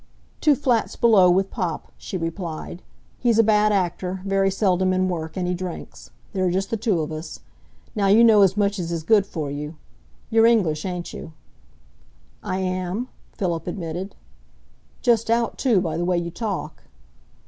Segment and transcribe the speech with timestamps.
[0.39, 2.81] "Two flats below with pop," she replied.
[3.19, 6.09] "He's a bad actor, very seldom in work, and he drinks.
[6.33, 7.41] There are just the two of us.
[7.93, 9.75] Now you know as much as is good for you.
[10.31, 11.33] You're English, ain't you?"
[12.41, 14.15] "I am," Philip admitted.
[15.03, 16.81] "Just out, too, by the way you talk."